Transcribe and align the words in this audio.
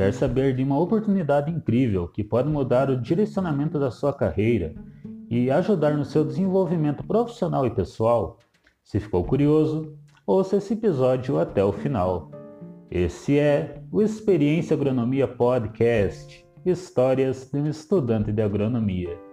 Quer 0.00 0.14
saber 0.14 0.56
de 0.56 0.62
uma 0.62 0.78
oportunidade 0.78 1.50
incrível 1.50 2.08
que 2.08 2.24
pode 2.24 2.48
mudar 2.48 2.88
o 2.88 2.98
direcionamento 2.98 3.78
da 3.78 3.90
sua 3.90 4.14
carreira 4.14 4.74
e 5.28 5.50
ajudar 5.50 5.94
no 5.94 6.06
seu 6.06 6.24
desenvolvimento 6.24 7.04
profissional 7.04 7.66
e 7.66 7.70
pessoal? 7.70 8.38
Se 8.82 8.98
ficou 8.98 9.22
curioso, 9.22 9.94
ouça 10.26 10.56
esse 10.56 10.72
episódio 10.72 11.38
até 11.38 11.62
o 11.62 11.70
final. 11.70 12.30
Esse 12.90 13.38
é 13.38 13.82
o 13.92 14.00
Experiência 14.00 14.72
Agronomia 14.72 15.28
Podcast 15.28 16.46
Histórias 16.64 17.50
de 17.52 17.58
um 17.58 17.66
Estudante 17.66 18.32
de 18.32 18.40
Agronomia. 18.40 19.29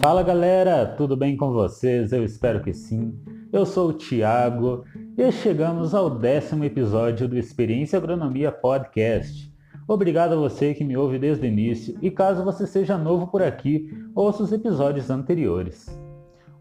Fala 0.00 0.22
galera, 0.22 0.86
tudo 0.86 1.16
bem 1.16 1.36
com 1.36 1.52
vocês? 1.52 2.12
Eu 2.12 2.24
espero 2.24 2.62
que 2.62 2.72
sim. 2.72 3.18
Eu 3.52 3.66
sou 3.66 3.88
o 3.88 3.92
Thiago 3.92 4.84
e 5.16 5.32
chegamos 5.32 5.92
ao 5.92 6.08
décimo 6.08 6.64
episódio 6.64 7.26
do 7.26 7.36
Experiência 7.36 7.96
Agronomia 7.96 8.52
Podcast. 8.52 9.52
Obrigado 9.88 10.34
a 10.34 10.36
você 10.36 10.72
que 10.72 10.84
me 10.84 10.96
ouve 10.96 11.18
desde 11.18 11.44
o 11.44 11.48
início 11.48 11.98
e 12.00 12.12
caso 12.12 12.44
você 12.44 12.64
seja 12.64 12.96
novo 12.96 13.26
por 13.26 13.42
aqui, 13.42 13.90
ouça 14.14 14.44
os 14.44 14.52
episódios 14.52 15.10
anteriores. 15.10 15.86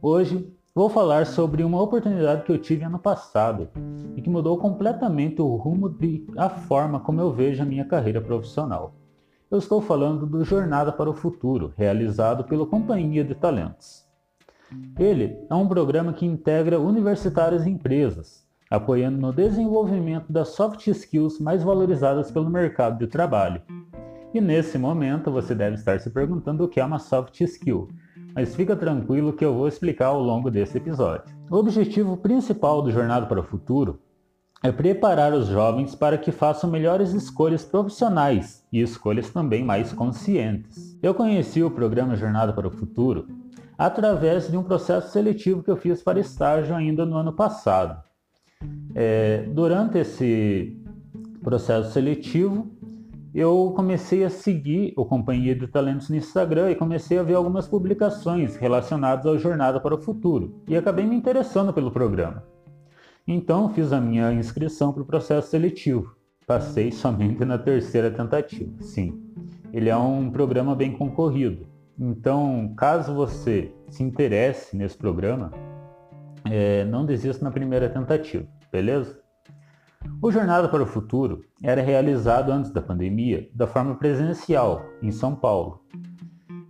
Hoje 0.02 0.52
vou 0.74 0.90
falar 0.90 1.28
sobre 1.28 1.64
uma 1.64 1.80
oportunidade 1.80 2.42
que 2.42 2.52
eu 2.52 2.58
tive 2.58 2.86
ano 2.86 2.98
passado 2.98 3.70
e 4.16 4.22
que 4.22 4.32
mudou 4.32 4.58
completamente 4.58 5.40
o 5.44 5.56
rumo 5.58 5.96
e 6.02 6.26
a 6.36 6.50
forma 6.50 7.00
como 7.00 7.22
eu 7.22 7.32
vejo 7.32 7.62
a 7.62 7.68
minha 7.68 7.86
carreira 7.86 8.20
profissional. 8.20 8.96
Eu 9.50 9.60
estou 9.60 9.82
falando 9.82 10.26
do 10.26 10.44
Jornada 10.44 10.92
para 10.92 11.10
o 11.10 11.14
Futuro, 11.14 11.72
realizado 11.78 12.44
pela 12.44 12.66
Companhia 12.66 13.24
de 13.24 13.34
Talentos. 13.34 14.06
Ele 15.00 15.38
é 15.50 15.56
um 15.56 15.66
programa 15.66 16.12
que 16.12 16.26
integra 16.26 16.78
universitários 16.78 17.66
e 17.66 17.70
empresas, 17.70 18.46
apoiando 18.70 19.18
no 19.18 19.32
desenvolvimento 19.32 20.34
das 20.34 20.50
soft 20.50 20.86
skills 20.88 21.40
mais 21.40 21.64
valorizadas 21.64 22.30
pelo 22.30 22.50
mercado 22.50 23.00
de 23.00 23.08
trabalho. 23.08 23.62
E 24.34 24.42
nesse 24.42 24.78
momento 24.78 25.32
você 25.32 25.56
deve 25.56 25.76
estar 25.76 25.98
se 26.02 26.10
perguntando 26.10 26.66
o 26.66 26.68
que 26.68 26.82
é 26.82 26.84
uma 26.84 27.00
soft 27.00 27.40
skill, 27.40 27.88
mas 28.36 28.54
fica 28.54 28.76
tranquilo 28.76 29.32
que 29.32 29.46
eu 29.46 29.54
vou 29.54 29.70
explicar 29.70 30.08
ao 30.08 30.22
longo 30.22 30.52
desse 30.52 30.78
episódio. 30.78 31.34
O 31.50 31.56
objetivo 31.56 32.18
principal 32.18 32.82
do 32.82 32.92
Jornada 32.92 33.26
para 33.26 33.40
o 33.40 33.44
Futuro 33.44 33.98
é 34.64 34.72
preparar 34.72 35.34
os 35.34 35.48
jovens 35.48 35.94
para 35.94 36.18
que 36.18 36.32
façam 36.32 36.70
melhores 36.70 37.14
escolhas 37.14 37.64
profissionais 37.64 38.64
e 38.72 38.82
escolhas 38.82 39.30
também 39.30 39.64
mais 39.64 39.94
conscientes. 39.94 40.98
Eu 41.02 41.14
conheci 41.14 41.62
o 41.62 41.72
programa 41.72 42.16
Jornada 42.16 42.52
para 42.54 42.68
o 42.68 42.72
Futuro 42.72 43.28
através 43.78 44.50
de 44.50 44.58
um 44.58 44.64
processo 44.64 45.12
seletivo 45.12 45.62
que 45.62 45.70
eu 45.70 45.78
fiz 45.78 46.02
para 46.02 46.20
estágio 46.20 46.76
ainda 46.76 47.06
no 47.06 47.16
ano 47.16 47.32
passado. 47.32 48.02
É, 48.96 49.44
durante 49.54 50.00
esse 50.00 50.82
processo 51.44 51.92
seletivo, 51.92 52.68
eu 53.36 53.72
comecei 53.76 54.24
a 54.24 54.32
seguir 54.32 54.94
o 54.98 55.06
Companhia 55.06 55.54
de 55.54 55.68
Talentos 55.68 56.10
no 56.10 56.16
Instagram 56.16 56.72
e 56.72 56.76
comecei 56.76 57.20
a 57.20 57.24
ver 57.24 57.36
algumas 57.36 57.68
publicações 57.68 58.56
relacionadas 58.56 59.28
ao 59.28 59.38
Jornada 59.38 59.80
para 59.80 59.94
o 59.94 60.02
Futuro 60.02 60.64
e 60.68 60.76
acabei 60.76 61.06
me 61.06 61.16
interessando 61.16 61.72
pelo 61.72 61.92
programa. 61.92 62.57
Então 63.28 63.70
fiz 63.74 63.92
a 63.92 64.00
minha 64.00 64.32
inscrição 64.32 64.94
para 64.94 65.04
o 65.04 65.06
processo 65.06 65.50
seletivo. 65.50 66.16
Passei 66.46 66.92
somente 66.92 67.44
na 67.44 67.58
terceira 67.58 68.10
tentativa. 68.10 68.72
Sim, 68.80 69.22
ele 69.74 69.90
é 69.90 69.98
um 69.98 70.32
programa 70.32 70.74
bem 70.74 70.94
concorrido. 70.94 71.68
Então, 72.00 72.74
caso 72.78 73.14
você 73.14 73.74
se 73.90 74.02
interesse 74.02 74.78
nesse 74.78 74.98
programa, 74.98 75.52
é, 76.46 76.86
não 76.86 77.06
desista 77.06 77.44
na 77.44 77.52
primeira 77.52 77.90
tentativa, 77.90 78.48
beleza? 78.72 79.20
O 80.22 80.32
Jornada 80.32 80.70
para 80.70 80.84
o 80.84 80.86
Futuro 80.86 81.44
era 81.62 81.82
realizado 81.82 82.52
antes 82.52 82.72
da 82.72 82.82
pandemia 82.82 83.50
da 83.54 83.68
forma 83.68 83.96
presencial, 83.96 84.86
em 85.02 85.12
São 85.12 85.36
Paulo, 85.36 85.82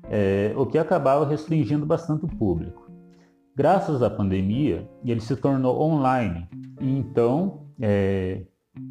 é, 0.10 0.54
o 0.56 0.66
que 0.66 0.78
acabava 0.78 1.26
restringindo 1.28 1.86
bastante 1.86 2.26
o 2.26 2.28
público. 2.28 2.87
Graças 3.58 4.04
à 4.04 4.10
pandemia, 4.12 4.88
ele 5.04 5.20
se 5.20 5.36
tornou 5.36 5.82
online. 5.82 6.48
E 6.80 6.96
então, 6.96 7.66
é, 7.82 8.44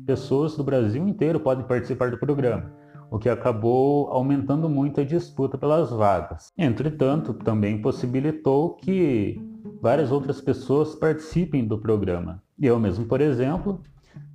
pessoas 0.04 0.56
do 0.56 0.65
Brasil 0.65 1.06
inteiro 1.06 1.38
podem 1.38 1.65
participar 1.65 2.10
do 2.10 2.19
programa, 2.19 2.72
o 3.09 3.16
que 3.16 3.28
acabou 3.28 4.09
aumentando 4.09 4.69
muito 4.69 5.00
a 5.00 5.04
disputa 5.04 5.56
pelas 5.56 5.91
vagas. 5.91 6.53
Entretanto, 6.59 7.32
também 7.32 7.81
possibilitou 7.81 8.75
que 8.75 9.41
várias 9.81 10.10
outras 10.10 10.41
pessoas 10.41 10.97
participem 10.97 11.65
do 11.65 11.78
programa. 11.78 12.43
Eu 12.60 12.81
mesmo, 12.81 13.06
por 13.06 13.21
exemplo, 13.21 13.81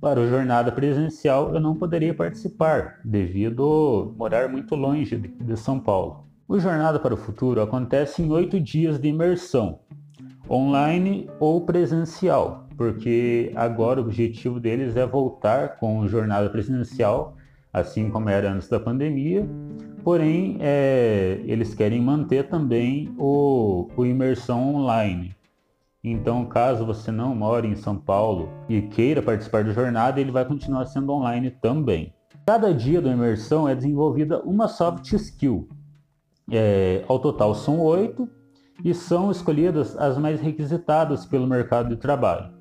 para 0.00 0.18
o 0.18 0.26
jornada 0.26 0.72
presencial 0.72 1.52
eu 1.52 1.60
não 1.60 1.76
poderia 1.76 2.14
participar, 2.14 3.00
devido 3.04 4.14
morar 4.16 4.48
muito 4.48 4.74
longe 4.76 5.14
de 5.14 5.56
São 5.58 5.78
Paulo. 5.78 6.24
O 6.48 6.58
Jornada 6.58 6.98
para 6.98 7.14
o 7.14 7.18
Futuro 7.18 7.60
acontece 7.60 8.22
em 8.22 8.30
oito 8.30 8.58
dias 8.58 8.98
de 8.98 9.08
imersão, 9.08 9.78
online 10.52 11.30
ou 11.40 11.62
presencial, 11.62 12.66
porque 12.76 13.50
agora 13.56 14.00
o 14.00 14.04
objetivo 14.04 14.60
deles 14.60 14.96
é 14.96 15.06
voltar 15.06 15.78
com 15.78 16.06
jornada 16.06 16.50
presencial, 16.50 17.36
assim 17.72 18.10
como 18.10 18.28
era 18.28 18.52
antes 18.52 18.68
da 18.68 18.78
pandemia, 18.78 19.48
porém 20.04 20.58
é, 20.60 21.40
eles 21.46 21.74
querem 21.74 22.02
manter 22.02 22.48
também 22.48 23.14
o, 23.18 23.88
o 23.96 24.04
imersão 24.04 24.74
online. 24.74 25.34
Então, 26.04 26.44
caso 26.44 26.84
você 26.84 27.10
não 27.10 27.34
mora 27.34 27.66
em 27.66 27.76
São 27.76 27.96
Paulo 27.96 28.48
e 28.68 28.82
queira 28.82 29.22
participar 29.22 29.64
da 29.64 29.72
jornada, 29.72 30.20
ele 30.20 30.32
vai 30.32 30.44
continuar 30.44 30.84
sendo 30.86 31.12
online 31.12 31.50
também. 31.50 32.12
Cada 32.44 32.74
dia 32.74 33.00
da 33.00 33.10
imersão 33.10 33.68
é 33.68 33.74
desenvolvida 33.74 34.42
uma 34.42 34.66
soft 34.66 35.12
skill. 35.12 35.68
É, 36.50 37.04
ao 37.08 37.20
total 37.20 37.54
são 37.54 37.78
oito, 37.80 38.28
e 38.84 38.94
são 38.94 39.30
escolhidas 39.30 39.96
as 39.96 40.16
mais 40.18 40.40
requisitadas 40.40 41.26
pelo 41.26 41.46
mercado 41.46 41.88
de 41.88 41.96
trabalho. 41.96 42.52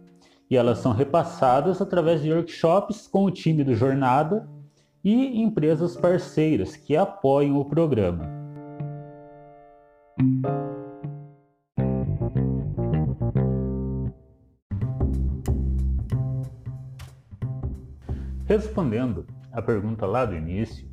E 0.50 0.58
elas 0.58 0.80
são 0.80 0.92
repassadas 0.92 1.82
através 1.82 2.22
de 2.22 2.32
workshops 2.32 3.08
com 3.08 3.26
o 3.26 3.32
time 3.32 3.64
do 3.64 3.74
Jornada 3.74 4.50
e 5.04 5.42
empresas 5.42 5.96
parceiras 5.96 6.76
que 6.76 6.96
apoiam 6.96 7.58
o 7.58 7.66
programa. 7.66 8.30
Respondendo 18.46 19.26
à 19.54 19.62
pergunta 19.62 20.06
lá 20.06 20.26
do 20.26 20.36
início, 20.36 20.91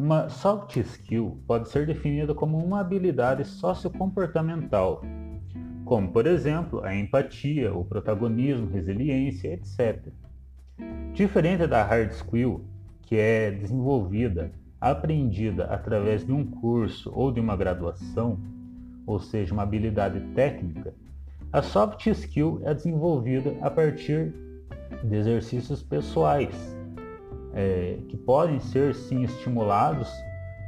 uma 0.00 0.30
soft 0.30 0.78
skill 0.78 1.38
pode 1.46 1.68
ser 1.68 1.86
definida 1.86 2.34
como 2.34 2.56
uma 2.56 2.80
habilidade 2.80 3.44
sociocomportamental, 3.44 5.02
como, 5.84 6.10
por 6.10 6.26
exemplo, 6.26 6.82
a 6.82 6.96
empatia, 6.96 7.74
o 7.74 7.84
protagonismo, 7.84 8.70
resiliência, 8.70 9.52
etc. 9.52 10.10
Diferente 11.12 11.66
da 11.66 11.84
hard 11.84 12.12
skill, 12.12 12.64
que 13.02 13.16
é 13.16 13.50
desenvolvida, 13.50 14.50
aprendida 14.80 15.64
através 15.64 16.24
de 16.24 16.32
um 16.32 16.46
curso 16.46 17.12
ou 17.14 17.30
de 17.30 17.38
uma 17.38 17.54
graduação, 17.54 18.40
ou 19.06 19.20
seja, 19.20 19.52
uma 19.52 19.64
habilidade 19.64 20.18
técnica, 20.34 20.94
a 21.52 21.60
soft 21.60 22.06
skill 22.06 22.62
é 22.64 22.72
desenvolvida 22.72 23.54
a 23.60 23.70
partir 23.70 24.32
de 25.04 25.14
exercícios 25.14 25.82
pessoais, 25.82 26.79
é, 27.54 27.98
que 28.08 28.16
podem 28.16 28.60
ser 28.60 28.94
sim 28.94 29.22
estimulados, 29.22 30.08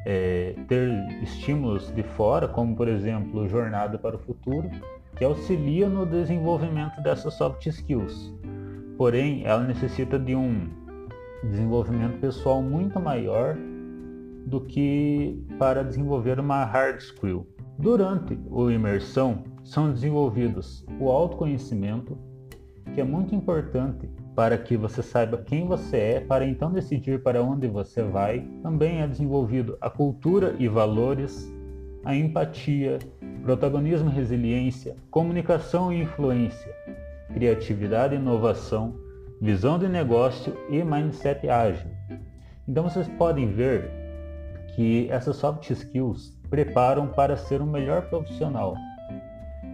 é, 0.04 0.54
ter 0.68 0.90
estímulos 1.22 1.90
de 1.94 2.02
fora, 2.02 2.48
como 2.48 2.74
por 2.74 2.88
exemplo 2.88 3.48
Jornada 3.48 3.98
para 3.98 4.16
o 4.16 4.18
Futuro, 4.18 4.68
que 5.16 5.24
auxilia 5.24 5.88
no 5.88 6.06
desenvolvimento 6.06 7.00
dessas 7.02 7.34
soft 7.34 7.66
skills. 7.66 8.34
Porém, 8.96 9.44
ela 9.44 9.62
necessita 9.62 10.18
de 10.18 10.34
um 10.34 10.68
desenvolvimento 11.44 12.18
pessoal 12.20 12.62
muito 12.62 12.98
maior 13.00 13.56
do 14.46 14.60
que 14.60 15.44
para 15.58 15.82
desenvolver 15.82 16.38
uma 16.38 16.64
hard 16.64 16.98
skill. 16.98 17.46
Durante 17.78 18.38
o 18.50 18.70
imersão, 18.70 19.44
são 19.64 19.92
desenvolvidos 19.92 20.84
o 21.00 21.10
autoconhecimento, 21.10 22.18
que 22.94 23.00
é 23.00 23.04
muito 23.04 23.34
importante 23.34 24.08
para 24.34 24.56
que 24.56 24.76
você 24.76 25.02
saiba 25.02 25.38
quem 25.38 25.66
você 25.66 25.96
é, 25.96 26.20
para 26.20 26.46
então 26.46 26.72
decidir 26.72 27.22
para 27.22 27.42
onde 27.42 27.68
você 27.68 28.02
vai. 28.02 28.40
Também 28.62 29.02
é 29.02 29.06
desenvolvido 29.06 29.76
a 29.80 29.90
cultura 29.90 30.54
e 30.58 30.68
valores, 30.68 31.52
a 32.04 32.14
empatia, 32.14 32.98
protagonismo 33.42 34.08
e 34.10 34.14
resiliência, 34.14 34.96
comunicação 35.10 35.92
e 35.92 36.02
influência, 36.02 36.74
criatividade 37.34 38.14
e 38.14 38.18
inovação, 38.18 38.94
visão 39.40 39.78
de 39.78 39.88
negócio 39.88 40.56
e 40.70 40.82
mindset 40.82 41.48
ágil. 41.48 41.90
Então 42.66 42.84
vocês 42.84 43.08
podem 43.18 43.52
ver 43.52 43.90
que 44.74 45.08
essas 45.10 45.36
soft 45.36 45.68
skills 45.68 46.38
preparam 46.48 47.08
para 47.08 47.36
ser 47.36 47.60
um 47.60 47.66
melhor 47.66 48.08
profissional, 48.08 48.74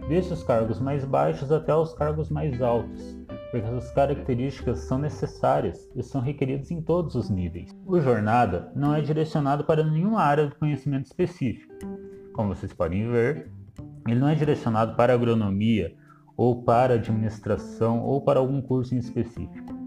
desde 0.07 0.33
os 0.33 0.43
cargos 0.43 0.79
mais 0.79 1.05
baixos 1.05 1.51
até 1.51 1.73
os 1.73 1.93
cargos 1.93 2.29
mais 2.29 2.61
altos, 2.61 3.18
porque 3.51 3.65
essas 3.65 3.91
características 3.91 4.79
são 4.79 4.97
necessárias 4.97 5.89
e 5.95 6.03
são 6.03 6.21
requeridas 6.21 6.69
em 6.71 6.81
todos 6.81 7.15
os 7.15 7.29
níveis. 7.29 7.75
O 7.85 7.99
Jornada 7.99 8.71
não 8.75 8.93
é 8.93 9.01
direcionado 9.01 9.63
para 9.63 9.83
nenhuma 9.83 10.21
área 10.21 10.47
do 10.47 10.55
conhecimento 10.55 11.05
específico. 11.05 11.73
Como 12.33 12.53
vocês 12.53 12.73
podem 12.73 13.09
ver, 13.09 13.51
ele 14.07 14.19
não 14.19 14.29
é 14.29 14.35
direcionado 14.35 14.95
para 14.95 15.13
agronomia 15.13 15.95
ou 16.37 16.63
para 16.63 16.93
administração 16.93 18.01
ou 18.01 18.21
para 18.21 18.39
algum 18.39 18.61
curso 18.61 18.95
em 18.95 18.99
específico. 18.99 19.77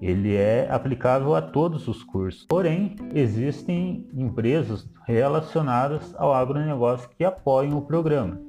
Ele 0.00 0.34
é 0.34 0.70
aplicável 0.70 1.34
a 1.34 1.42
todos 1.42 1.86
os 1.88 2.02
cursos. 2.02 2.46
Porém, 2.48 2.96
existem 3.14 4.06
empresas 4.14 4.88
relacionadas 5.06 6.14
ao 6.16 6.32
agronegócio 6.32 7.10
que 7.18 7.24
apoiam 7.24 7.76
o 7.76 7.82
programa, 7.82 8.40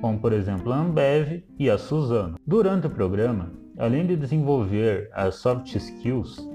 como 0.00 0.18
por 0.18 0.32
exemplo 0.32 0.70
a 0.72 0.76
Ambev 0.76 1.44
e 1.58 1.70
a 1.70 1.78
Suzano. 1.78 2.36
Durante 2.46 2.88
o 2.88 2.90
programa, 2.90 3.61
além 3.78 4.06
de 4.06 4.16
desenvolver 4.16 5.10
as 5.12 5.36
soft 5.36 5.74
skills, 5.74 6.48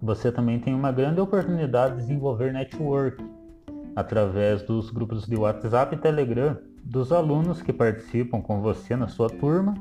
você 0.00 0.30
também 0.30 0.58
tem 0.58 0.74
uma 0.74 0.92
grande 0.92 1.20
oportunidade 1.20 1.94
de 1.94 2.02
desenvolver 2.02 2.52
network 2.52 3.22
através 3.94 4.62
dos 4.62 4.90
grupos 4.90 5.26
de 5.26 5.36
WhatsApp 5.36 5.94
e 5.94 5.98
Telegram 5.98 6.56
dos 6.84 7.10
alunos 7.12 7.62
que 7.62 7.72
participam 7.72 8.40
com 8.40 8.60
você 8.60 8.94
na 8.94 9.08
sua 9.08 9.28
turma, 9.28 9.74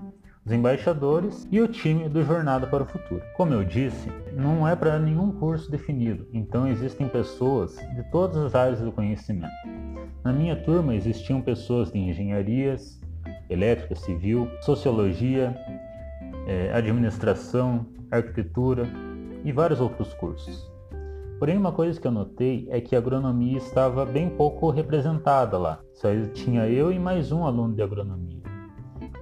os 0.44 0.52
embaixadores 0.52 1.48
e 1.52 1.60
o 1.60 1.68
time 1.68 2.08
do 2.08 2.24
Jornada 2.24 2.66
para 2.66 2.84
o 2.84 2.86
Futuro. 2.86 3.22
Como 3.36 3.54
eu 3.54 3.64
disse, 3.64 4.10
não 4.34 4.68
é 4.68 4.76
para 4.76 5.00
nenhum 5.00 5.32
curso 5.32 5.70
definido, 5.70 6.28
então 6.32 6.68
existem 6.68 7.08
pessoas 7.08 7.76
de 7.96 8.04
todas 8.12 8.38
as 8.38 8.56
áreas 8.56 8.80
do 8.80 8.92
conhecimento. 8.92 9.52
Na 10.24 10.32
minha 10.32 10.56
turma 10.56 10.96
existiam 10.96 11.42
pessoas 11.42 11.92
de 11.92 12.00
engenharias, 12.00 13.02
elétrica, 13.50 13.96
civil, 13.96 14.48
sociologia, 14.62 15.56
eh, 16.48 16.72
administração, 16.74 17.86
arquitetura 18.12 18.88
e 19.44 19.52
vários 19.52 19.80
outros 19.80 20.14
cursos. 20.14 20.72
Porém, 21.40 21.58
uma 21.58 21.72
coisa 21.72 22.00
que 22.00 22.08
eu 22.08 22.12
notei 22.12 22.68
é 22.72 22.80
que 22.80 22.96
a 22.96 23.00
agronomia 23.00 23.58
estava 23.58 24.06
bem 24.06 24.30
pouco 24.30 24.70
representada 24.70 25.58
lá. 25.58 25.80
Só 25.94 26.08
tinha 26.34 26.68
eu 26.70 26.92
e 26.92 26.98
mais 26.98 27.32
um 27.32 27.46
aluno 27.46 27.76
de 27.76 27.82
agronomia. 27.82 28.42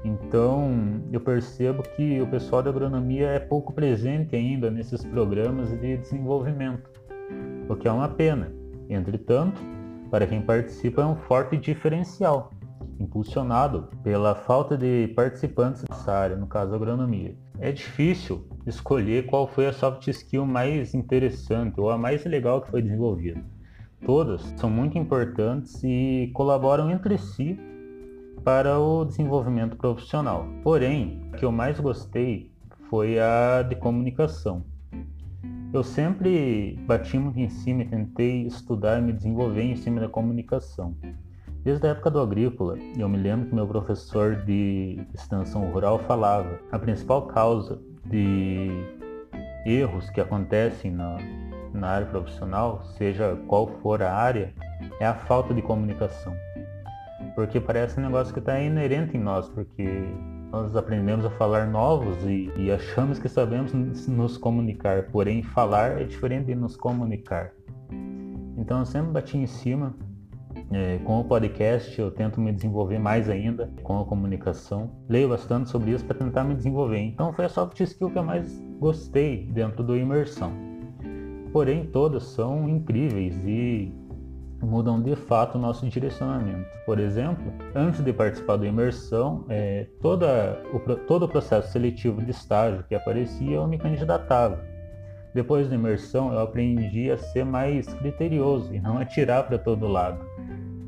Então, 0.05 1.01
eu 1.11 1.19
percebo 1.19 1.81
que 1.81 2.21
o 2.21 2.27
pessoal 2.27 2.61
da 2.61 2.69
agronomia 2.69 3.29
é 3.29 3.39
pouco 3.39 3.73
presente 3.73 4.35
ainda 4.35 4.69
nesses 4.69 5.03
programas 5.03 5.69
de 5.79 5.97
desenvolvimento, 5.97 6.89
o 7.69 7.75
que 7.75 7.87
é 7.87 7.91
uma 7.91 8.09
pena. 8.09 8.51
Entretanto, 8.89 9.59
para 10.11 10.27
quem 10.27 10.41
participa 10.41 11.01
é 11.01 11.05
um 11.05 11.15
forte 11.15 11.57
diferencial, 11.57 12.51
impulsionado 12.99 13.87
pela 14.03 14.35
falta 14.35 14.77
de 14.77 15.07
participantes 15.15 15.83
nessa 16.03 16.11
área, 16.11 16.35
no 16.35 16.47
caso 16.47 16.75
agronomia. 16.75 17.35
É 17.59 17.71
difícil 17.71 18.45
escolher 18.67 19.25
qual 19.25 19.47
foi 19.47 19.67
a 19.67 19.73
soft 19.73 20.07
skill 20.07 20.45
mais 20.45 20.93
interessante 20.93 21.79
ou 21.79 21.89
a 21.89 21.97
mais 21.97 22.25
legal 22.25 22.61
que 22.61 22.69
foi 22.69 22.81
desenvolvida. 22.81 23.41
Todas 24.05 24.41
são 24.57 24.69
muito 24.69 24.97
importantes 24.97 25.81
e 25.83 26.29
colaboram 26.33 26.91
entre 26.91 27.17
si 27.17 27.57
para 28.43 28.77
o 28.77 29.05
desenvolvimento 29.05 29.77
profissional. 29.77 30.45
Porém, 30.61 31.29
a 31.31 31.37
que 31.37 31.45
eu 31.45 31.51
mais 31.51 31.79
gostei 31.79 32.51
foi 32.89 33.17
a 33.17 33.63
de 33.63 33.75
comunicação. 33.75 34.65
Eu 35.73 35.83
sempre 35.83 36.77
bati 36.85 37.17
muito 37.17 37.39
em 37.39 37.49
cima 37.49 37.83
e 37.83 37.87
tentei 37.87 38.45
estudar 38.45 38.99
e 38.99 39.01
me 39.01 39.13
desenvolver 39.13 39.63
em 39.63 39.75
cima 39.75 40.01
da 40.01 40.09
comunicação. 40.09 40.95
Desde 41.63 41.87
a 41.87 41.91
época 41.91 42.11
do 42.11 42.19
agrícola, 42.19 42.77
eu 42.97 43.07
me 43.07 43.17
lembro 43.17 43.47
que 43.47 43.55
meu 43.55 43.65
professor 43.65 44.35
de 44.35 44.99
extensão 45.13 45.71
rural 45.71 45.97
falava 45.99 46.59
a 46.69 46.77
principal 46.77 47.27
causa 47.27 47.79
de 48.05 48.69
erros 49.65 50.09
que 50.09 50.19
acontecem 50.19 50.91
na, 50.91 51.17
na 51.73 51.87
área 51.87 52.07
profissional, 52.07 52.83
seja 52.97 53.37
qual 53.47 53.67
for 53.81 54.03
a 54.03 54.13
área, 54.13 54.53
é 54.99 55.05
a 55.05 55.13
falta 55.13 55.53
de 55.53 55.61
comunicação. 55.61 56.35
Porque 57.33 57.61
parece 57.61 57.97
um 57.97 58.03
negócio 58.03 58.33
que 58.33 58.39
está 58.39 58.59
inerente 58.59 59.15
em 59.15 59.21
nós, 59.21 59.47
porque 59.47 59.87
nós 60.51 60.75
aprendemos 60.75 61.25
a 61.25 61.29
falar 61.29 61.65
novos 61.65 62.21
e, 62.25 62.51
e 62.57 62.73
achamos 62.73 63.19
que 63.19 63.29
sabemos 63.29 63.71
nos 63.73 64.37
comunicar, 64.37 65.03
porém 65.13 65.41
falar 65.41 66.01
é 66.01 66.03
diferente 66.03 66.47
de 66.47 66.55
nos 66.55 66.75
comunicar. 66.75 67.51
Então 68.57 68.79
eu 68.79 68.85
sempre 68.85 69.13
bati 69.13 69.37
em 69.37 69.47
cima 69.47 69.95
é, 70.71 70.97
com 71.03 71.19
o 71.19 71.23
podcast 71.23 71.99
eu 71.99 72.09
tento 72.09 72.41
me 72.41 72.51
desenvolver 72.51 72.99
mais 72.99 73.29
ainda 73.29 73.69
com 73.83 73.99
a 73.99 74.05
comunicação. 74.05 74.91
Leio 75.07 75.29
bastante 75.29 75.69
sobre 75.69 75.91
isso 75.91 76.03
para 76.05 76.17
tentar 76.17 76.43
me 76.43 76.55
desenvolver. 76.55 76.99
Então 76.99 77.31
foi 77.33 77.45
a 77.45 77.49
soft 77.49 77.79
skill 77.79 78.09
que 78.09 78.17
eu 78.17 78.23
mais 78.23 78.59
gostei 78.79 79.45
dentro 79.51 79.83
do 79.83 79.95
imersão. 79.95 80.51
Porém, 81.51 81.85
todas 81.85 82.23
são 82.23 82.67
incríveis 82.67 83.35
e 83.45 83.93
mudam 84.59 85.01
de 85.01 85.15
fato 85.15 85.57
o 85.57 85.61
nosso 85.61 85.87
direcionamento. 85.87 86.69
Por 86.85 86.99
exemplo, 86.99 87.53
antes 87.75 88.03
de 88.03 88.11
participar 88.11 88.55
do 88.55 88.65
imersão, 88.65 89.45
é, 89.49 89.87
toda 90.01 90.59
o, 90.73 90.79
todo 90.95 91.25
o 91.25 91.27
processo 91.27 91.71
seletivo 91.71 92.21
de 92.21 92.31
estágio 92.31 92.83
que 92.87 92.95
aparecia 92.95 93.57
eu 93.57 93.67
me 93.67 93.77
candidatava. 93.77 94.59
Depois 95.35 95.67
da 95.67 95.75
imersão, 95.75 96.31
eu 96.31 96.39
aprendi 96.39 97.11
a 97.11 97.17
ser 97.17 97.43
mais 97.43 97.91
criterioso 97.95 98.73
e 98.73 98.79
não 98.79 98.99
atirar 98.99 99.47
para 99.47 99.57
todo 99.57 99.87
lado 99.87 100.32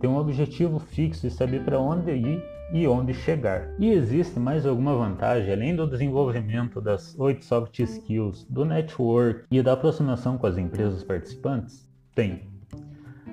ter 0.05 0.07
um 0.07 0.17
objetivo 0.17 0.77
fixo 0.77 1.25
e 1.25 1.31
saber 1.31 1.63
para 1.63 1.79
onde 1.79 2.11
ir 2.11 2.43
e 2.71 2.87
onde 2.87 3.11
chegar. 3.11 3.67
E 3.79 3.89
existe 3.89 4.39
mais 4.39 4.63
alguma 4.63 4.95
vantagem 4.95 5.51
além 5.51 5.75
do 5.75 5.87
desenvolvimento 5.87 6.79
das 6.79 7.17
oito 7.17 7.43
soft 7.43 7.79
skills, 7.79 8.45
do 8.47 8.63
network 8.63 9.45
e 9.49 9.63
da 9.63 9.73
aproximação 9.73 10.37
com 10.37 10.45
as 10.45 10.59
empresas 10.59 11.03
participantes? 11.03 11.87
Tem. 12.13 12.47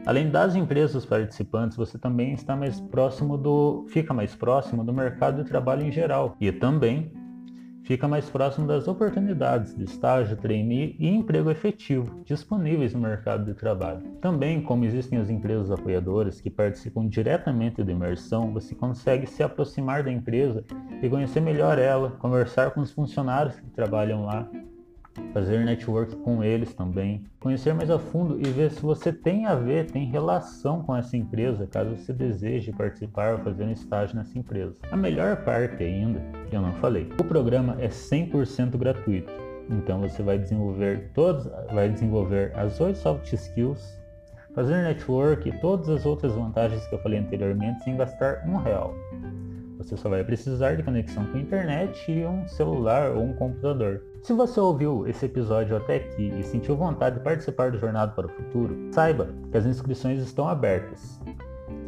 Além 0.06 0.30
das 0.30 0.56
empresas 0.56 1.04
participantes, 1.04 1.76
você 1.76 1.98
também 1.98 2.32
está 2.32 2.56
mais 2.56 2.80
próximo 2.80 3.36
do, 3.36 3.84
fica 3.90 4.14
mais 4.14 4.34
próximo 4.34 4.82
do 4.82 4.94
mercado 4.94 5.42
de 5.42 5.48
trabalho 5.48 5.82
em 5.82 5.92
geral 5.92 6.36
e 6.40 6.50
também 6.50 7.12
fica 7.84 8.06
mais 8.08 8.28
próximo 8.28 8.66
das 8.66 8.88
oportunidades 8.88 9.74
de 9.74 9.84
estágio, 9.84 10.36
trainee 10.36 10.96
e 10.98 11.08
emprego 11.08 11.50
efetivo 11.50 12.22
disponíveis 12.24 12.94
no 12.94 13.00
mercado 13.00 13.44
de 13.44 13.54
trabalho. 13.54 14.02
Também, 14.20 14.62
como 14.62 14.84
existem 14.84 15.18
as 15.18 15.28
empresas 15.28 15.70
apoiadoras 15.70 16.40
que 16.40 16.50
participam 16.50 17.06
diretamente 17.08 17.82
da 17.82 17.92
imersão, 17.92 18.52
você 18.52 18.74
consegue 18.74 19.26
se 19.26 19.42
aproximar 19.42 20.02
da 20.02 20.12
empresa 20.12 20.64
e 21.02 21.08
conhecer 21.08 21.40
melhor 21.40 21.78
ela, 21.78 22.10
conversar 22.12 22.70
com 22.70 22.80
os 22.80 22.92
funcionários 22.92 23.58
que 23.58 23.70
trabalham 23.70 24.24
lá, 24.24 24.48
fazer 25.32 25.64
network 25.64 26.16
com 26.16 26.42
eles 26.42 26.74
também, 26.74 27.24
conhecer 27.40 27.74
mais 27.74 27.90
a 27.90 27.98
fundo 27.98 28.38
e 28.40 28.44
ver 28.50 28.70
se 28.70 28.80
você 28.80 29.12
tem 29.12 29.46
a 29.46 29.54
ver, 29.54 29.90
tem 29.90 30.06
relação 30.06 30.82
com 30.82 30.96
essa 30.96 31.16
empresa, 31.16 31.66
caso 31.66 31.96
você 31.96 32.12
deseje 32.12 32.72
participar 32.72 33.34
ou 33.34 33.38
fazer 33.40 33.64
um 33.64 33.72
estágio 33.72 34.16
nessa 34.16 34.38
empresa. 34.38 34.76
A 34.90 34.96
melhor 34.96 35.36
parte 35.44 35.82
ainda, 35.82 36.20
que 36.48 36.56
eu 36.56 36.62
não 36.62 36.72
falei, 36.74 37.08
o 37.18 37.24
programa 37.24 37.76
é 37.80 37.88
100% 37.88 38.76
gratuito. 38.76 39.32
Então 39.70 40.00
você 40.00 40.22
vai 40.22 40.38
desenvolver 40.38 41.10
todos, 41.14 41.48
vai 41.72 41.88
desenvolver 41.88 42.52
as 42.54 42.80
oito 42.80 42.98
soft 42.98 43.32
skills, 43.32 44.00
fazer 44.54 44.82
network 44.82 45.48
e 45.48 45.52
todas 45.60 45.88
as 45.88 46.04
outras 46.04 46.34
vantagens 46.34 46.86
que 46.86 46.94
eu 46.94 46.98
falei 46.98 47.18
anteriormente 47.18 47.82
sem 47.84 47.96
gastar 47.96 48.44
um 48.46 48.56
real. 48.56 48.94
Você 49.82 49.96
só 49.96 50.08
vai 50.08 50.22
precisar 50.22 50.76
de 50.76 50.82
conexão 50.82 51.26
com 51.26 51.36
a 51.36 51.40
internet 51.40 52.10
e 52.10 52.24
um 52.24 52.46
celular 52.46 53.10
ou 53.10 53.24
um 53.24 53.32
computador. 53.32 54.02
Se 54.22 54.32
você 54.32 54.60
ouviu 54.60 55.08
esse 55.08 55.26
episódio 55.26 55.76
até 55.76 55.96
aqui 55.96 56.32
e 56.38 56.42
sentiu 56.44 56.76
vontade 56.76 57.16
de 57.16 57.24
participar 57.24 57.72
do 57.72 57.78
Jornada 57.78 58.12
para 58.12 58.26
o 58.26 58.30
Futuro, 58.30 58.76
saiba 58.92 59.28
que 59.50 59.58
as 59.58 59.66
inscrições 59.66 60.22
estão 60.22 60.48
abertas. 60.48 61.20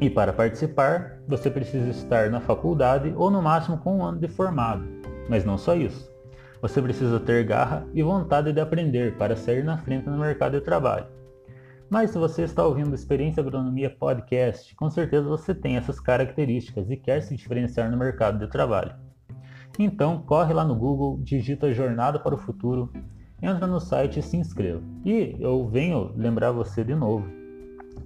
E 0.01 0.11
para 0.11 0.33
participar, 0.33 1.21
você 1.29 1.49
precisa 1.49 1.89
estar 1.89 2.31
na 2.31 2.41
faculdade 2.41 3.15
ou 3.17 3.31
no 3.31 3.41
máximo 3.41 3.79
com 3.79 3.99
um 3.99 4.05
ano 4.05 4.19
de 4.19 4.27
formado. 4.27 4.85
Mas 5.29 5.45
não 5.45 5.57
só 5.57 5.77
isso. 5.77 6.13
Você 6.61 6.83
precisa 6.83 7.21
ter 7.21 7.45
garra 7.45 7.87
e 7.95 8.03
vontade 8.03 8.53
de 8.53 8.61
aprender 8.61 9.15
para 9.17 9.37
sair 9.37 9.63
na 9.63 9.79
frente 9.79 10.09
no 10.09 10.19
mercado 10.19 10.59
de 10.59 10.65
trabalho. 10.65 11.07
Mas 11.91 12.11
se 12.11 12.19
você 12.19 12.43
está 12.43 12.67
ouvindo 12.67 12.95
Experiência 12.95 13.41
Agronomia 13.41 13.91
Podcast, 13.91 14.75
com 14.75 14.91
certeza 14.91 15.29
você 15.29 15.55
tem 15.55 15.77
essas 15.77 16.01
características 16.01 16.91
e 16.91 16.97
quer 16.97 17.21
se 17.23 17.37
diferenciar 17.37 17.91
no 17.91 17.97
mercado 17.97 18.39
de 18.39 18.51
trabalho. 18.51 18.95
Então 19.79 20.23
corre 20.23 20.53
lá 20.55 20.65
no 20.65 20.75
Google, 20.75 21.19
digita 21.23 21.73
Jornada 21.73 22.19
para 22.19 22.35
o 22.35 22.39
Futuro, 22.39 22.91
entra 23.43 23.67
no 23.67 23.81
site 23.81 24.21
e 24.21 24.23
se 24.23 24.37
inscreva. 24.37 24.83
E 25.05 25.37
eu 25.39 25.69
venho 25.69 26.13
lembrar 26.17 26.53
você 26.53 26.83
de 26.83 26.95
novo, 26.95 27.27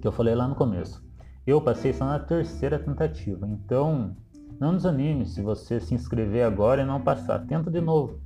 que 0.01 0.07
eu 0.07 0.11
falei 0.11 0.35
lá 0.35 0.47
no 0.47 0.55
começo. 0.55 1.03
Eu 1.47 1.61
passei 1.61 1.93
só 1.93 2.05
na 2.05 2.19
terceira 2.19 2.77
tentativa, 2.77 3.47
então 3.47 4.15
não 4.59 4.75
desanime 4.75 5.25
se 5.25 5.41
você 5.41 5.79
se 5.79 5.95
inscrever 5.95 6.45
agora 6.45 6.81
e 6.81 6.85
não 6.85 7.01
passar. 7.01 7.39
Tenta 7.47 7.71
de 7.71 7.79
novo. 7.79 8.19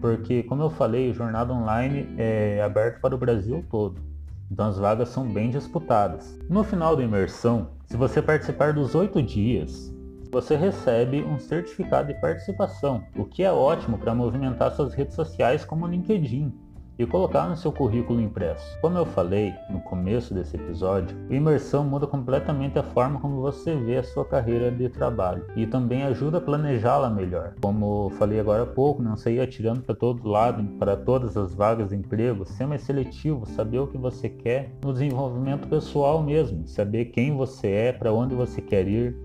Porque, 0.00 0.42
como 0.42 0.62
eu 0.62 0.68
falei, 0.68 1.10
o 1.10 1.14
Jornada 1.14 1.52
Online 1.52 2.08
é 2.18 2.60
aberto 2.62 3.00
para 3.00 3.14
o 3.14 3.18
Brasil 3.18 3.64
todo. 3.70 4.13
Então 4.50 4.68
as 4.68 4.78
vagas 4.78 5.08
são 5.08 5.26
bem 5.26 5.50
disputadas. 5.50 6.38
No 6.48 6.62
final 6.62 6.96
da 6.96 7.02
imersão, 7.02 7.68
se 7.86 7.96
você 7.96 8.20
participar 8.20 8.72
dos 8.72 8.94
oito 8.94 9.22
dias, 9.22 9.92
você 10.30 10.56
recebe 10.56 11.22
um 11.22 11.38
certificado 11.38 12.12
de 12.12 12.20
participação, 12.20 13.04
o 13.16 13.24
que 13.24 13.42
é 13.42 13.52
ótimo 13.52 13.98
para 13.98 14.14
movimentar 14.14 14.72
suas 14.72 14.92
redes 14.92 15.14
sociais 15.14 15.64
como 15.64 15.86
o 15.86 15.88
LinkedIn 15.88 16.52
e 16.98 17.06
colocar 17.06 17.48
no 17.48 17.56
seu 17.56 17.72
currículo 17.72 18.20
impresso. 18.20 18.78
Como 18.80 18.96
eu 18.96 19.06
falei 19.06 19.52
no 19.68 19.80
começo 19.80 20.32
desse 20.32 20.56
episódio, 20.56 21.16
a 21.30 21.34
imersão 21.34 21.84
muda 21.84 22.06
completamente 22.06 22.78
a 22.78 22.82
forma 22.82 23.20
como 23.20 23.40
você 23.40 23.74
vê 23.74 23.96
a 23.98 24.02
sua 24.02 24.24
carreira 24.24 24.70
de 24.70 24.88
trabalho 24.88 25.44
e 25.56 25.66
também 25.66 26.04
ajuda 26.04 26.38
a 26.38 26.40
planejá-la 26.40 27.10
melhor. 27.10 27.54
Como 27.60 28.10
falei 28.10 28.40
agora 28.40 28.62
há 28.62 28.66
pouco, 28.66 29.02
não 29.02 29.16
sair 29.16 29.40
atirando 29.40 29.82
para 29.82 29.94
todo 29.94 30.28
lado, 30.28 30.62
para 30.78 30.96
todas 30.96 31.36
as 31.36 31.54
vagas 31.54 31.90
de 31.90 31.96
emprego, 31.96 32.44
ser 32.44 32.66
mais 32.66 32.82
seletivo, 32.82 33.46
saber 33.46 33.78
o 33.78 33.86
que 33.86 33.98
você 33.98 34.28
quer 34.28 34.72
no 34.84 34.92
desenvolvimento 34.92 35.68
pessoal 35.68 36.22
mesmo, 36.22 36.66
saber 36.66 37.06
quem 37.06 37.36
você 37.36 37.68
é, 37.68 37.92
para 37.92 38.12
onde 38.12 38.34
você 38.34 38.60
quer 38.60 38.86
ir 38.86 39.16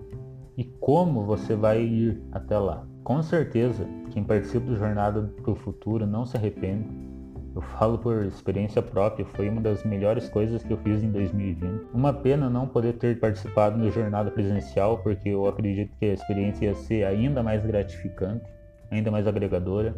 e 0.56 0.64
como 0.64 1.24
você 1.24 1.54
vai 1.54 1.80
ir 1.80 2.20
até 2.32 2.58
lá. 2.58 2.84
Com 3.04 3.22
certeza, 3.22 3.86
quem 4.10 4.22
participa 4.22 4.66
do 4.66 4.76
Jornada 4.76 5.32
para 5.42 5.50
o 5.50 5.54
Futuro 5.54 6.06
não 6.06 6.26
se 6.26 6.36
arrepende 6.36 7.09
eu 7.54 7.60
falo 7.60 7.98
por 7.98 8.24
experiência 8.24 8.80
própria, 8.80 9.24
foi 9.24 9.48
uma 9.48 9.60
das 9.60 9.84
melhores 9.84 10.28
coisas 10.28 10.62
que 10.62 10.72
eu 10.72 10.78
fiz 10.78 11.02
em 11.02 11.10
2020. 11.10 11.88
Uma 11.92 12.12
pena 12.12 12.48
não 12.48 12.66
poder 12.66 12.94
ter 12.94 13.18
participado 13.18 13.78
da 13.78 13.90
jornada 13.90 14.30
presencial, 14.30 14.98
porque 14.98 15.30
eu 15.30 15.46
acredito 15.46 15.96
que 15.98 16.06
a 16.06 16.14
experiência 16.14 16.66
ia 16.66 16.74
ser 16.74 17.04
ainda 17.04 17.42
mais 17.42 17.64
gratificante, 17.66 18.44
ainda 18.90 19.10
mais 19.10 19.26
agregadora. 19.26 19.96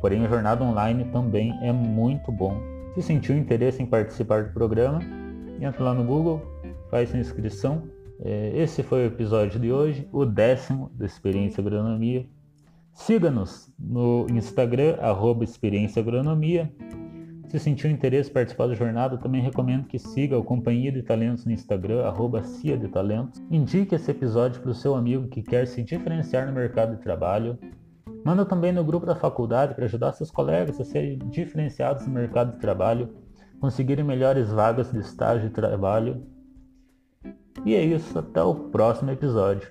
Porém, 0.00 0.24
a 0.24 0.28
jornada 0.28 0.64
online 0.64 1.04
também 1.12 1.52
é 1.62 1.72
muito 1.72 2.32
bom. 2.32 2.60
Se 2.94 3.02
sentiu 3.02 3.36
interesse 3.36 3.80
em 3.82 3.86
participar 3.86 4.44
do 4.44 4.52
programa, 4.52 5.00
entra 5.60 5.84
lá 5.84 5.94
no 5.94 6.02
Google, 6.02 6.42
faz 6.90 7.10
sua 7.10 7.20
inscrição. 7.20 7.84
É, 8.22 8.52
esse 8.54 8.82
foi 8.82 9.04
o 9.04 9.06
episódio 9.06 9.60
de 9.60 9.70
hoje, 9.70 10.08
o 10.12 10.24
décimo 10.24 10.90
da 10.94 11.06
Experiência 11.06 11.60
Agronomia. 11.60 12.26
Siga-nos 13.00 13.72
no 13.78 14.26
Instagram, 14.28 14.96
arroba 15.00 15.42
Experiência 15.42 16.00
Agronomia. 16.00 16.70
Se 17.48 17.58
sentiu 17.58 17.90
interesse 17.90 18.28
em 18.28 18.32
participar 18.34 18.66
da 18.66 18.74
jornada, 18.74 19.16
também 19.16 19.40
recomendo 19.40 19.86
que 19.86 19.98
siga 19.98 20.36
o 20.36 20.44
Companhia 20.44 20.92
de 20.92 21.02
Talentos 21.02 21.46
no 21.46 21.50
Instagram, 21.50 22.04
arroba 22.04 22.42
Cia 22.42 22.76
de 22.76 22.88
Talentos. 22.88 23.42
Indique 23.50 23.94
esse 23.94 24.10
episódio 24.10 24.60
para 24.60 24.70
o 24.70 24.74
seu 24.74 24.94
amigo 24.94 25.28
que 25.28 25.42
quer 25.42 25.66
se 25.66 25.82
diferenciar 25.82 26.46
no 26.46 26.52
mercado 26.52 26.94
de 26.94 27.02
trabalho. 27.02 27.58
Manda 28.22 28.44
também 28.44 28.70
no 28.70 28.84
grupo 28.84 29.06
da 29.06 29.16
faculdade 29.16 29.74
para 29.74 29.86
ajudar 29.86 30.12
seus 30.12 30.30
colegas 30.30 30.78
a 30.78 30.84
serem 30.84 31.18
diferenciados 31.30 32.06
no 32.06 32.12
mercado 32.12 32.52
de 32.52 32.60
trabalho, 32.60 33.14
conseguirem 33.58 34.04
melhores 34.04 34.50
vagas 34.50 34.92
de 34.92 34.98
estágio 34.98 35.48
de 35.48 35.54
trabalho. 35.54 36.22
E 37.64 37.74
é 37.74 37.82
isso, 37.82 38.18
até 38.18 38.42
o 38.42 38.54
próximo 38.54 39.10
episódio. 39.10 39.68